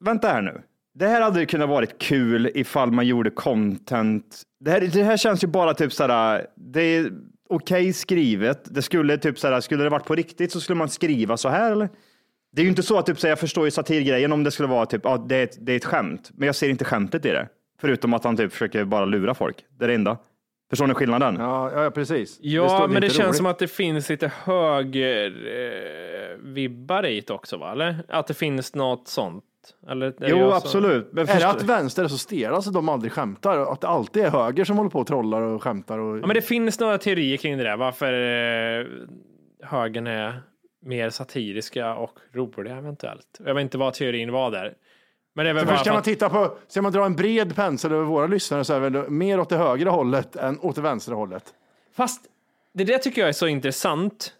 [0.00, 0.62] vänta här nu.
[0.94, 4.42] Det här hade ju kunnat varit kul ifall man gjorde content.
[4.60, 7.12] Det här, det här känns ju bara typ såhär, det är
[7.48, 8.74] okej skrivet.
[8.74, 11.72] Det skulle typ såhär, skulle det varit på riktigt så skulle man skriva så här
[11.72, 11.88] eller?
[12.52, 14.68] Det är ju inte så att typ, så jag förstår ju satirgrejen om det skulle
[14.68, 17.24] vara typ, ja, det, är ett, det är ett skämt, men jag ser inte skämtet
[17.24, 17.48] i det.
[17.80, 19.64] Förutom att han typ försöker bara lura folk.
[19.78, 20.18] Det är det enda.
[20.70, 21.36] Förstår ni skillnaden?
[21.38, 22.38] Ja, ja precis.
[22.42, 23.36] Ja, står- men det känns roligt.
[23.36, 27.72] som att det finns lite höger eh, vibbar i det också, va?
[27.72, 27.96] Eller?
[28.08, 29.44] Att det finns något sånt?
[29.90, 31.08] Eller, det Jo, som- absolut.
[31.12, 33.72] Men Är det att vänster är så stela så de aldrig skämtar?
[33.72, 35.98] Att det alltid är höger som håller på och trollar och skämtar?
[35.98, 36.18] Och...
[36.18, 38.12] Ja, men det finns några teorier kring det där, varför
[38.80, 38.86] eh,
[39.62, 40.42] högern är
[40.82, 43.40] mer satiriska och roliga eventuellt.
[43.44, 44.74] Jag vet inte vad teorin var där.
[45.36, 47.04] Men det är väl Så bara först för kan man titta på, ska man dra
[47.04, 50.36] en bred pensel över våra lyssnare så är det väl mer åt det högra hållet
[50.36, 51.44] än åt det vänstra hållet.
[51.96, 52.20] Fast
[52.74, 54.32] det där tycker jag är så intressant.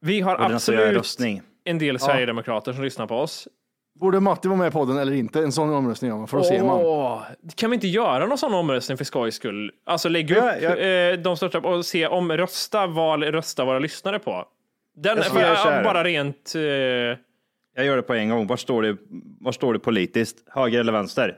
[0.00, 1.18] Vi har absolut
[1.64, 3.48] en del Sverigedemokrater som lyssnar på oss.
[4.00, 5.40] Borde Matti vara med i podden eller inte?
[5.40, 7.20] En sån omröstning gör man, för då ser man.
[7.54, 9.72] Kan vi inte göra någon sån omröstning för skojs skull?
[9.86, 10.86] Alltså lägga Ja, upp ja.
[10.86, 14.44] Eh, de största och se om rösta, val, rösta våra lyssnare på.
[14.96, 15.84] Den Jag här.
[15.84, 16.52] bara rent...
[16.56, 17.18] Eh,
[17.80, 18.46] jag gör det på en gång.
[18.46, 18.96] Var står det,
[19.40, 20.36] var står det politiskt?
[20.46, 21.36] Höger eller vänster?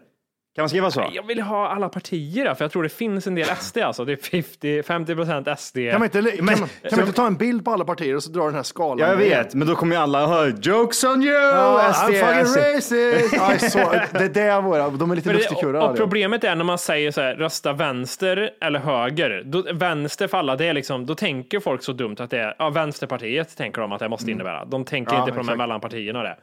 [0.55, 1.05] Kan man skriva så?
[1.12, 4.05] jag vill ha alla partier för jag tror det finns en del SD alltså.
[4.05, 5.77] Det är 50, 50 procent SD.
[5.91, 8.23] Kan man, inte, kan, man, kan man inte ta en bild på alla partier och
[8.23, 8.99] så dra den här skalan?
[8.99, 11.33] Ja, jag vet, men då kommer ju alla höra jokes on you!
[11.35, 12.93] Ja, SD, I'm fucking SD.
[12.93, 13.33] racist!
[13.33, 13.79] Ja, så,
[14.19, 15.81] det är det våra, de är lite det, lustigkurrar.
[15.81, 19.43] och, och problemet är när man säger så här, rösta vänster eller höger.
[19.47, 22.55] Då, vänster för alla, det är liksom, då tänker folk så dumt att det är,
[22.59, 24.65] ja, vänsterpartiet tänker de att det måste innebära.
[24.65, 25.59] De tänker Ja, inte på de här exakt.
[25.59, 26.37] mellanpartierna och det.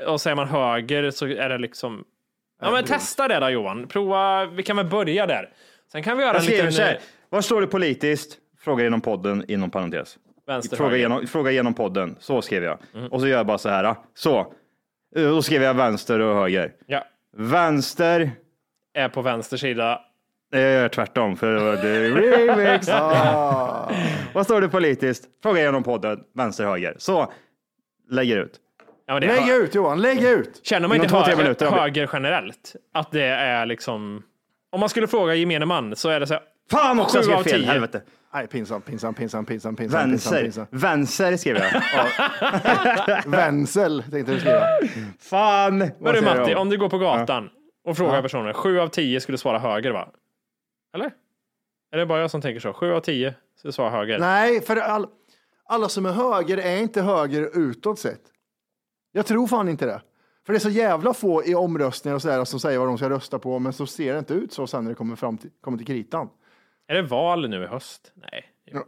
[0.00, 2.04] Eh, och säger man höger så är det liksom,
[2.60, 3.86] ja men testa det då Johan.
[3.88, 5.50] Prova, vi kan väl börja där.
[5.92, 6.92] Sen kan vi göra Jag en skriver liten här.
[6.94, 8.38] eh, Var står det politiskt?
[8.60, 10.16] Fråga inom podden, inom parentes.
[10.46, 10.98] vänster Fråga höger.
[10.98, 12.16] igenom, fråga igenom podden.
[12.20, 12.78] Så skrev jag.
[12.94, 13.12] Mm.
[13.12, 13.94] Och så gör jag bara så här.
[14.14, 14.38] Så.
[15.16, 16.72] Eh, Då skrev jag vänster och höger.
[16.86, 17.04] Ja,
[17.36, 18.30] Vänster.
[18.94, 20.00] är på vänster sida.
[20.50, 22.88] Jag gör tvärtom för det är remix.
[22.92, 23.92] Ah.
[24.34, 25.24] Vad står det politiskt?
[25.42, 26.20] Fråga igenom podden.
[26.34, 26.94] Vänster, höger.
[26.98, 27.32] Så.
[28.10, 28.60] Lägger ut.
[29.08, 30.60] Ja, men det är Lägg hö- ut Johan, lägg ut!
[30.62, 32.76] Känner man inte höger, minuter höger generellt?
[32.94, 34.22] Att det är liksom,
[34.72, 37.26] om man skulle fråga gemene man så är det så här, Fan också, jag Sju
[37.26, 37.60] skrev av fel.
[37.60, 37.70] tio.
[37.70, 38.02] Helvete.
[38.34, 40.42] Nej, pinsamt, pinsamt, pinsamt, pinsamt, pinsamt, pinsamt, Vänster.
[40.42, 40.68] pinsamt.
[40.72, 41.82] Vänster skrev jag.
[43.26, 44.66] Vänsel tänkte du skriva.
[45.20, 45.78] Fan.
[45.78, 47.50] Men Vad du Matti, om du går på gatan
[47.84, 50.08] och frågar personer, sju av tio skulle svara höger va?
[50.94, 51.10] Eller?
[51.92, 52.72] Är det bara jag som tänker så?
[52.72, 54.18] Sju av tio skulle svara höger.
[54.18, 55.06] Nej, för all,
[55.68, 58.20] alla som är höger är inte höger utåt sett.
[59.12, 60.02] Jag tror fan inte det.
[60.46, 63.10] För det är så jävla få i omröstningar och sådär som säger vad de ska
[63.10, 65.50] rösta på, men så ser det inte ut så sen när det kommer fram till,
[65.60, 66.28] kommer till kritan.
[66.86, 68.12] Är det val nu i höst?
[68.14, 68.44] Nej.
[68.64, 68.84] Ja.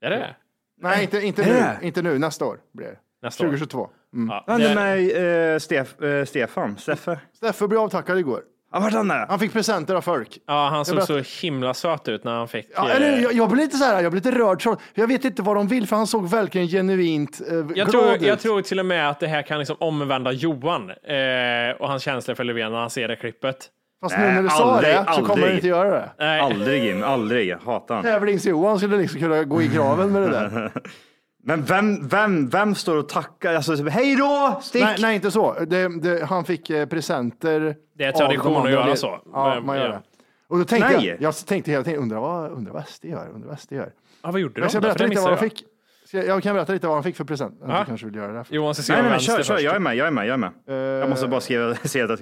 [0.00, 0.36] Är det
[0.80, 1.86] Nej, inte, inte Är nu.
[1.86, 2.18] Inte nu.
[2.18, 2.98] Nästa år blir det.
[3.22, 3.48] Nästa år?
[3.48, 3.90] 2022.
[4.14, 4.28] Mm.
[4.28, 6.76] Ja, det- hände med eh, Stef, eh, Stefan?
[6.78, 7.20] Steffe?
[7.32, 8.42] Steffe blev avtackad igår.
[8.72, 9.26] Ja, vart han är?
[9.26, 10.38] Han fick presenter av folk.
[10.46, 12.66] Ja, han såg så himla söt ut när han fick...
[12.74, 14.78] Ja, eh, eller, jag, jag blev lite så här, jag blev lite rörd.
[14.94, 18.14] Jag vet inte vad de vill, för han såg verkligen genuint eh, jag, glad tror,
[18.14, 18.22] ut.
[18.22, 22.02] jag tror till och med att det här kan liksom omvända Johan eh, och hans
[22.02, 23.68] känslor för Löfven när han ser det klippet.
[24.02, 25.46] Fast nu när du sa aldrig, det så kommer aldrig.
[25.46, 26.10] han inte göra det.
[26.18, 26.40] Nej.
[26.40, 27.56] Aldrig Jim, aldrig.
[27.64, 28.04] Hatar han.
[28.04, 30.70] Tävlings-Johan skulle liksom kunna gå i graven med det där.
[31.44, 33.54] Men vem, vem, vem står och tackar?
[33.54, 34.82] Alltså, hej då, stick!
[34.82, 35.52] nej, nej, inte så.
[35.64, 37.76] Det, det, han fick eh, presenter.
[37.98, 39.20] Det är tradition de att göra så.
[39.32, 39.90] Ja, Men, man gör ja.
[39.92, 40.02] det.
[40.48, 41.06] Och då tänkte Nej.
[41.06, 43.92] jag, jag tänkte hela tiden, undrar vad, undrar vad SD gör, undrar vad SD gör.
[44.22, 45.40] Ja, vad gjorde de Jag ska berätta lite vad jag.
[45.40, 45.64] fick.
[46.12, 47.58] Jag, jag kan berätta lite vad han fick för present.
[47.60, 47.78] Ja.
[47.80, 48.44] Du kanske vill göra det.
[48.48, 49.54] Johan ska skriva Nej, nej, men vänster kör, kör.
[49.54, 49.64] först.
[49.64, 50.52] Jag är med, jag är med, jag är med.
[51.00, 52.20] Jag måste bara skriva, se att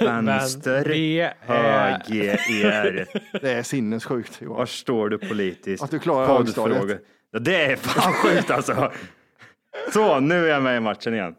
[0.00, 0.84] vänster,
[1.40, 3.06] höger,
[3.40, 4.56] Det är sinnessjukt Johan.
[4.56, 5.82] Var står du politiskt?
[5.84, 6.74] Att du klarar Poddfrågor.
[6.74, 7.02] högstadiet.
[7.30, 8.90] Ja, det är fan sjukt alltså.
[9.92, 11.34] Så, nu är jag med i matchen igen.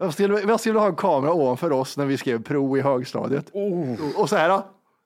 [0.00, 3.46] Jag skulle, jag skulle ha en kamera ovanför oss när vi skrev prov i högstadiet.
[3.52, 3.96] Oh.
[4.20, 4.62] Och så här,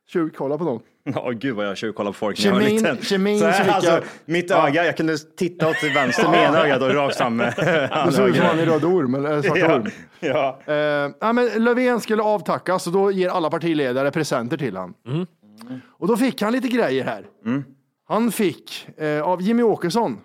[0.08, 0.80] tjukt, kolla på dem.
[1.14, 2.96] Ja, gud vad jag tjuvkollar på folk när jag var liten.
[3.02, 6.82] kemin Så här, alltså, jag- mitt öga, jag kunde titta åt vänster med ena ögat
[6.82, 7.54] och rakt fram med
[7.92, 8.74] andra såg ut som han i ögat.
[8.82, 9.90] Röd Orm, eller Svarta Ja, Orm.
[10.20, 10.58] ja.
[10.66, 10.74] Eh,
[11.20, 14.94] ja, men Löfven skulle avtackas och då ger alla partiledare presenter till han.
[15.98, 17.24] Och då fick han lite grejer här.
[18.08, 20.20] Han fick eh, av Jimmy Åkesson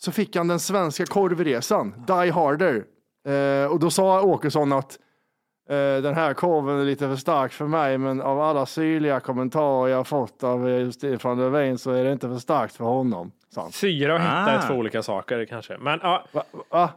[0.00, 2.84] så fick han den svenska korvresan, Die Harder.
[3.28, 4.98] Eh, och då sa Åkesson att
[5.70, 9.90] eh, den här korven är lite för stark för mig, men av alla syrliga kommentarer
[9.90, 13.32] jag fått av eh, Stefan Löfven så är det inte för starkt för honom.
[13.70, 14.48] Syra och hitta Ah.
[14.50, 15.78] är två olika saker kanske.
[15.78, 16.24] Men ja,
[16.70, 16.90] Va?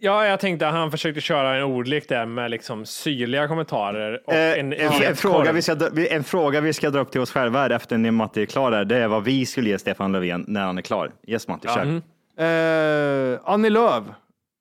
[0.00, 4.32] Ja, jag tänkte att han försökte köra en ordlek där med liksom syrliga kommentarer och
[4.32, 5.76] Eh, en, en, en, en, fråga vi ska,
[6.10, 8.70] en fråga vi ska dra upp till oss själva här efter när Matti är klar
[8.70, 11.12] där, det är vad vi skulle ge Stefan Löfven när han är klar.
[11.26, 11.82] Yes Matti, kör.
[11.82, 13.34] Mm.
[13.34, 14.04] Eh, Annie Lööf.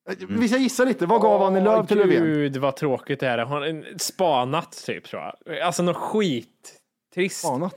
[0.09, 1.05] Eh, Vi ska gissa lite.
[1.05, 2.23] Vad gav Annie Lööf till Löfven?
[2.23, 3.45] Gud vad tråkigt det här är.
[3.45, 5.59] Hon spanat typ tror jag.
[5.59, 6.75] Alltså något skit.
[7.15, 7.39] Trist.
[7.39, 7.75] Spanat?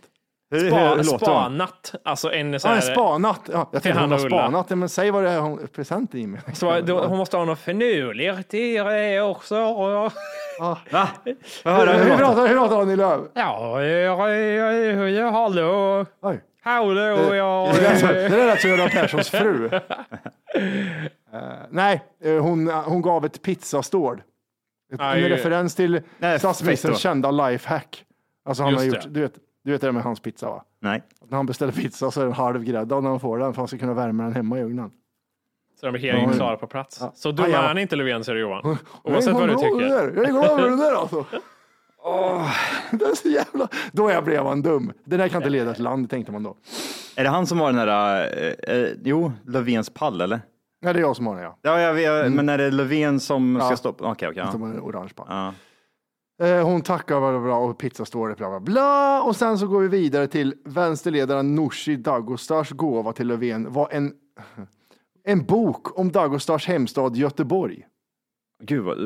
[0.53, 1.95] Hur, Spa, hur spanat.
[2.05, 3.41] Alltså en så Ja, här, en spanat.
[3.53, 4.67] Ja, jag tänkte hon har spanat.
[4.71, 6.41] Ja, Men säg vad det är hon present i med.
[6.57, 9.55] så, då, hon måste ha något finurligt i det också.
[10.61, 11.09] Va?
[11.63, 13.21] Får jag Hur, pratar, hur pratar Annie Lööf?
[13.35, 14.73] Ja, ja, ja,
[15.09, 16.07] ja, hallå.
[16.21, 16.41] Oj.
[16.65, 17.73] Hallå, ja.
[17.75, 19.71] Det där det lät som Göran Perssons fru.
[21.35, 21.39] Eh,
[21.71, 24.23] nej, eh, hon, hon gav ett pizzastål.
[24.99, 26.01] En referens till
[26.39, 28.05] statsministerns kända lifehack.
[28.45, 28.97] Alltså han Just har det.
[28.97, 29.33] gjort, du vet,
[29.65, 30.65] du vet det där med hans pizza va?
[30.81, 31.03] Nej.
[31.29, 33.69] När han beställer pizza så är den halvgräddad när han får den för att han
[33.69, 34.91] ska kunna värma den hemma i ugnen.
[35.81, 36.99] Så de är helt Ja, klara på plats.
[37.01, 37.13] ja.
[37.15, 38.77] Så dum är han inte Löfven, säger Johan.
[39.05, 39.89] Oavsett är vad du tycker.
[39.89, 40.13] där.
[40.17, 41.25] Jag är glad över det där alltså.
[42.91, 43.69] Det är så jävla...
[43.93, 44.93] Då jag blev han dum.
[45.05, 46.57] Det där kan inte leda till land, tänkte man då.
[47.17, 48.29] Är det han som har den här,
[48.69, 50.41] eh, eh, jo, Löfvens pall eller?
[50.81, 51.59] Ja, det är jag som har den ja.
[51.63, 53.77] Ja, jag, vet, men är det Löfven som ska Ja.
[53.77, 54.11] stoppa?
[54.11, 54.45] Okej, okej.
[54.53, 54.69] Som ja.
[54.69, 55.27] en orange pall.
[55.29, 55.55] Ja.
[56.43, 59.23] Eh, Hon tackar bla, bla, bla och pizza står det bla bla bla.
[59.23, 64.13] Och sen så går vi vidare till vänsterledaren Nooshi Dagostars gåva till Löfven var en,
[65.25, 67.87] en bok om Dagostars hemstad Göteborg.
[68.63, 68.99] Gud vad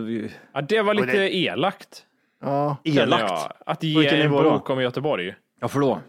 [0.53, 2.05] Ja, det var lite elakt.
[2.43, 3.23] Ja, elakt.
[3.23, 3.53] jag.
[3.67, 4.43] Att ge en då?
[4.43, 5.35] bok om Göteborg.
[5.61, 6.01] Ja, för då?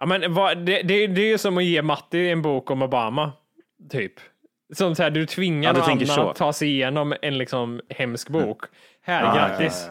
[0.00, 2.82] Ja, men vad, det, det, det är ju som att ge Matti en bok om
[2.82, 3.32] Obama,
[3.90, 4.12] typ.
[4.74, 8.28] Som så här, du tvingar Ja, någon annan att ta sig igenom en liksom hemsk
[8.28, 8.62] bok.
[9.02, 9.88] Här, Ja, grattis.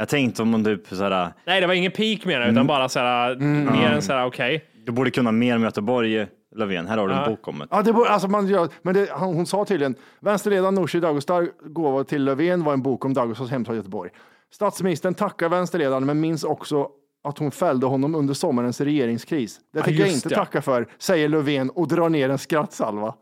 [0.00, 2.54] Jag tänkte om man typ såhär, Nej, det var ingen peak med det, Mm.
[2.56, 3.36] utan bara så här,
[3.72, 4.64] mer än så här, okej.
[4.86, 6.86] du borde kunna mer om Göteborg, Löfven.
[6.86, 7.26] Här har du en Ja.
[7.28, 7.66] bok om det.
[7.70, 11.48] Ja, det borde, alltså man gör, men det, han, hon sa tydligen, vänsterledaren Nooshi Dagostar
[11.68, 14.10] gåva till Löfven var en bok om Dagostars hemstad Göteborg.
[14.54, 16.88] Statsministern tackar vänsterledaren men minns också
[17.24, 19.58] att hon fällde honom under sommarens regeringskris.
[19.72, 20.34] Det Ja, tänker jag just inte det.
[20.34, 23.14] tacka för, säger Löfven och drar ner en skrattsalva.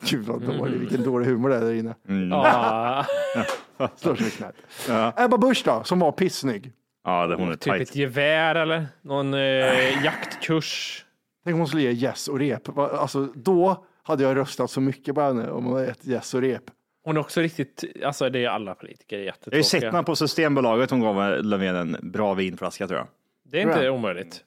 [0.00, 1.94] Gud vad dålig, vilken dålig humor det är där inne.
[2.30, 3.06] Ja,
[3.96, 4.54] Slår sig i knät.
[5.18, 6.72] Ebba Busch då, som var pissnygg.
[7.04, 11.04] Ja, det, hon är typ ett gevär eller någon eh, jaktkurs.
[11.44, 12.68] Tänk om hon skulle ge gäss och rep.
[12.68, 16.34] Va- Alltså, då hade jag röstat så mycket på henne om hon hade gett gäss
[16.34, 16.62] och rep.
[17.04, 19.62] Hon är också riktigt, alltså det är alla politiker Jag har ju jättetråkiga.
[19.64, 23.08] sett mig på Systembolaget, hon gav Löfven en bra vinflaska tror jag.
[23.44, 24.44] Det är inte omöjligt.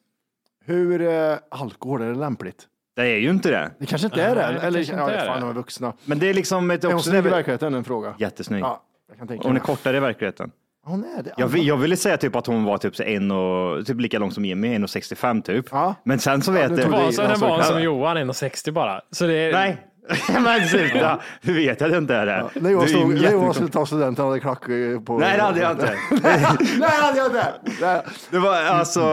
[0.66, 2.68] Hur eh, alkohol är det lämpligt?
[2.96, 3.72] Det är ju inte det.
[3.80, 4.42] Det kanske inte är det.
[4.42, 5.42] Nej, det Eller kanske ja, är fan, det.
[5.42, 5.94] de är vuxna.
[6.06, 7.10] Men det är liksom ett Är hon också...
[7.10, 7.74] snygg i verkligheten?
[7.74, 8.14] En fråga.
[8.18, 8.64] Jättesnygg.
[8.64, 9.62] Ja, jag kan tänka Hon är mig.
[9.66, 10.52] kortare i verkligheten.
[10.86, 11.34] Hon är det.
[11.38, 14.32] Jag, jag ville säga typ att hon var typ, så en och, typ lika lång
[14.32, 15.66] som Jimmy, 1,65 typ.
[15.72, 15.96] Ja.
[16.04, 16.84] Men sen så vet du...
[16.84, 19.02] tog Var det- så den var som Johan, 1,60 bara.
[19.12, 19.52] Så det är...
[19.54, 19.78] Nej,
[20.44, 21.20] men sluta.
[21.42, 22.50] Du vet att det inte är det.
[22.56, 25.00] När jag, Du är stod, när jag jättekon- skulle ta studenten hade jag klack eh,
[25.00, 25.18] på...
[25.18, 25.86] Nej, det hade jag inte.
[26.12, 27.54] Nej, det hade jag inte.
[27.82, 28.02] Nej.
[28.32, 29.04] Det var alltså,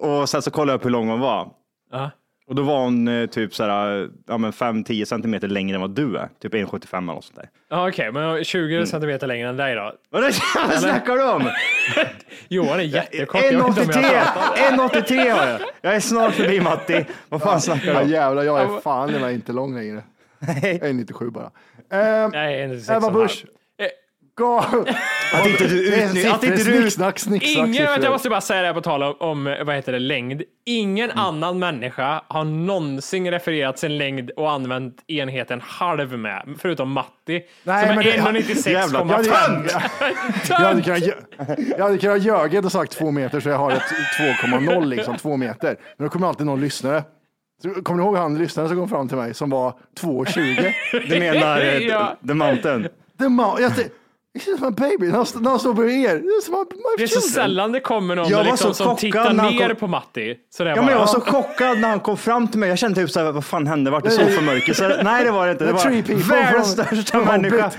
[0.00, 1.48] och sen så kollade jag upp hur lång hon var.
[1.92, 2.10] Ja.
[2.52, 6.16] Och då var hon eh, typ såhär, ja men 5-10 centimeter längre än vad du
[6.16, 6.28] är.
[6.42, 7.48] Typ 1,75 eller något sånt där.
[7.70, 8.86] Ja, Okej, men 20 Mm.
[8.86, 9.92] centimeter längre än dig då?
[10.10, 10.32] Vad det-
[10.78, 11.50] snackar du om?
[12.48, 13.42] Johan är jättekort.
[13.42, 14.22] jag vet inte om jag
[14.72, 15.02] 1,83!
[15.26, 15.60] 1,83 har jag.
[15.80, 17.04] Jag är snart förbi Matti.
[17.28, 18.08] Vad fan snackar du Ja, om?
[18.08, 20.02] jävlar, jag är fan det var inte lång längre.
[20.62, 21.44] Jag är 97 bara.
[21.92, 23.10] Eh, Nej, 1,96 Ebba.
[23.10, 23.44] Busch.
[24.40, 24.58] Eh, Gå.
[25.34, 27.68] Att inte du utnyttjar, att inte siffror, du Snicksnack, snicksnack.
[27.68, 29.98] Ingen, vänta, jag måste bara säga det här på tal om, om vad heter det,
[29.98, 30.42] längd.
[30.66, 37.42] Ingen annan människa har någonsin refererat sin längd och använt enheten halv med, förutom Matti.
[37.64, 39.70] Nej, som men är det- 1,96,5.
[40.48, 41.02] Jag hade kunnat,
[41.78, 43.82] jag hade kunnat ljögit och sagt två meter så jag har ett
[44.42, 45.76] 2,0 liksom, två meter.
[45.96, 47.02] Men då kommer alltid någon lyssnare.
[47.82, 50.72] Kommer ni ihåg han lyssnaren som kom fram till mig som var 2,20?
[51.08, 52.16] Du menar eh, Ja.
[52.28, 52.82] The Mountain?
[53.18, 53.88] The tänkte,
[54.38, 56.16] It's my baby, när han, står bredvid er.
[56.16, 58.96] It's my, my Det är så sällan det kommer någon Jag var liksom, så som
[58.96, 60.36] tittar ner kom- på Matti.
[60.50, 62.68] Så det Ja, men jag bara, var så chockad när han kom fram till mig.
[62.68, 63.90] Jag kände typ såhär, vad fan hände?
[63.90, 64.72] Vart det så för mörker?
[64.74, 65.64] Så, nej, det var det inte.
[65.64, 67.70] Det var världens största människa.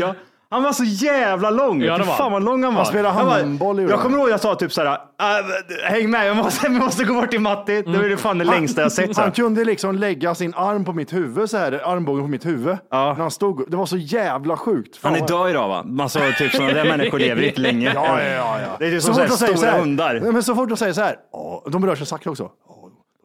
[0.00, 0.14] Ja.
[0.52, 1.82] Han var så jävla lång.
[1.82, 2.84] Ja, det var fan vad lång han var.
[2.84, 4.02] spelade Jag bara- handboll, gjorde Jag han.
[4.06, 5.40] kommer ihåg jag sa typ såhär, "Ah,
[5.84, 7.82] häng med, jag måste, jag måste gå bort till Matti.
[7.82, 9.14] Det var det fan det längsta jag sett.
[9.14, 9.20] Så.
[9.20, 9.34] Han här.
[9.36, 12.76] kunde liksom lägga sin arm på mitt huvud så här, armbågen på mitt huvud.
[12.90, 13.04] Ja.
[13.06, 13.70] När han stod.
[13.70, 14.96] Det var så jävla sjukt.
[14.96, 15.82] Fan Han är död idag va?
[15.86, 17.92] Man sa typ sådana där människor lever inte länge.
[17.94, 18.68] Ja, ja, ja, ja.
[18.78, 20.20] Det är Så som så de säger stora så här- hundar.
[20.32, 22.48] Men så fort de säger så här, "Åh", de rör sig sakta också.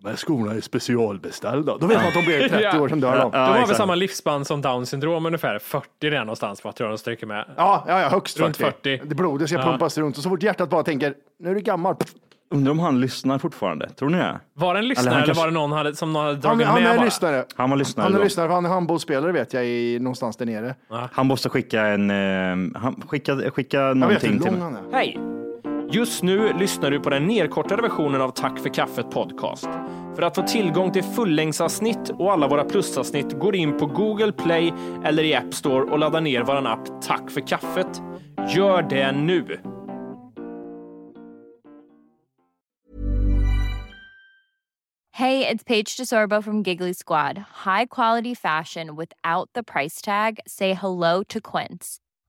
[0.06, 1.78] "Åh, De här skorna är specialbeställda.
[1.78, 3.32] Då vet man att de blir 30 år sedan dör de.
[3.32, 3.78] de har väl exakt.
[3.78, 7.46] samma livsspann som down syndrom ungefär, 40 där någonstans vad tror jag de stryker med.
[7.58, 8.72] Ja, ja, ja, högst Runt 40.
[8.98, 9.02] 40.
[9.10, 9.64] Det blodet ska Ja.
[9.66, 11.96] pumpas runt och så fort hjärtat bara tänker, nu är du gammal.
[12.54, 13.90] Undrar om han lyssnar fortfarande?
[13.90, 14.40] Tror ni det?
[14.54, 16.68] Var det en lyssnare Eller eller, var det någon hade, som någon hade Han, dragit
[16.68, 17.06] han med är bara?
[17.06, 17.46] lyssnare.
[17.56, 20.46] Han var lyssnare Han är lyssnare, för han är handbollsspelare vet jag, i, någonstans där
[20.46, 20.76] nere.
[21.12, 24.82] Han måste skicka en, eh, han skicka, skicka Jag vet någonting hur till lång mig.
[24.84, 24.98] han är.
[24.98, 25.35] Hej!
[25.96, 29.68] Just nu lyssnar du på den nedkortade versionen av Tack för kaffet podcast.
[30.16, 34.74] För att få tillgång till fullängdsavsnitt och alla våra plusavsnitt går in på Google Play
[35.06, 38.02] eller i App Store och laddar ner vår app Tack för kaffet.
[38.56, 39.60] Gör det nu!
[45.12, 47.38] Hej, det är Paige DeSorbo från Giggly Squad.
[47.66, 50.40] High quality fashion without the price tag.
[50.46, 52.05] Say hello to Quince.